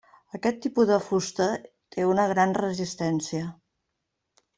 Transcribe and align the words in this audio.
Aquest 0.35 0.55
tipus 0.65 0.87
de 0.91 0.95
fusta 1.07 1.47
té 1.95 2.07
una 2.13 2.25
gran 2.31 2.57
resistència. 2.59 3.51